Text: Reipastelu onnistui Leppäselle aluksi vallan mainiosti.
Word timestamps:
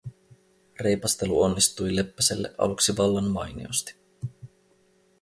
Reipastelu 0.79 1.41
onnistui 1.41 1.95
Leppäselle 1.95 2.55
aluksi 2.57 2.97
vallan 2.97 3.31
mainiosti. 3.31 3.95